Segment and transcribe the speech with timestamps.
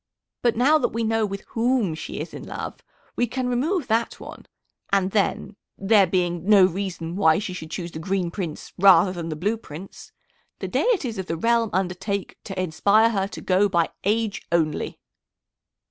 [0.41, 2.77] But now that we know with whom she is in love,
[3.15, 4.47] we can remove that one,
[4.91, 9.29] and then, there being no reason why she should choose the Green Prince rather than
[9.29, 10.11] the Blue Prince,
[10.57, 14.97] the deities of the realm undertake to inspire her to go by age only."